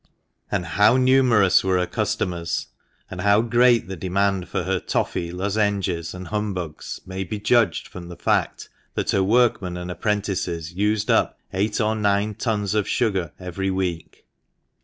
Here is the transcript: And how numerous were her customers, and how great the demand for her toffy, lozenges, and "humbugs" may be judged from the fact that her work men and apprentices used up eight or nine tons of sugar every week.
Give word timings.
And 0.51 0.65
how 0.65 0.97
numerous 0.97 1.63
were 1.63 1.77
her 1.77 1.85
customers, 1.85 2.69
and 3.11 3.21
how 3.21 3.43
great 3.43 3.87
the 3.87 3.95
demand 3.95 4.49
for 4.49 4.63
her 4.63 4.79
toffy, 4.79 5.31
lozenges, 5.31 6.15
and 6.15 6.29
"humbugs" 6.29 7.01
may 7.05 7.23
be 7.23 7.39
judged 7.39 7.87
from 7.87 8.07
the 8.07 8.15
fact 8.17 8.67
that 8.95 9.11
her 9.11 9.21
work 9.21 9.61
men 9.61 9.77
and 9.77 9.91
apprentices 9.91 10.73
used 10.73 11.11
up 11.11 11.39
eight 11.53 11.79
or 11.79 11.93
nine 11.95 12.33
tons 12.33 12.73
of 12.73 12.87
sugar 12.87 13.31
every 13.39 13.69
week. 13.69 14.25